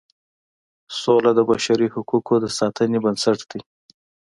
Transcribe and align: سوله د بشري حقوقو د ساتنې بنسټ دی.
سوله 1.01 1.31
د 1.35 1.39
بشري 1.49 1.87
حقوقو 1.93 2.35
د 2.43 2.45
ساتنې 2.57 2.97
بنسټ 3.03 3.39
دی. 3.51 3.61